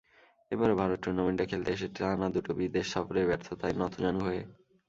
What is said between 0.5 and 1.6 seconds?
এবারও ভারত টুর্নামেন্টটা